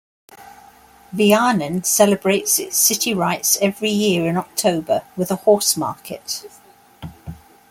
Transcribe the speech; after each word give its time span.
Vianen 1.13 1.83
celebrates 1.85 2.57
its 2.57 2.75
city 2.75 3.13
rights 3.13 3.55
every 3.61 3.91
year 3.91 4.25
in 4.27 4.35
October 4.35 5.03
with 5.15 5.29
a 5.29 5.35
horse-market. 5.35 6.47